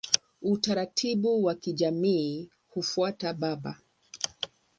Utaratibu 0.41 1.43
wa 1.43 1.55
kijamii 1.55 2.49
hufuata 2.69 3.33
baba. 3.33 3.77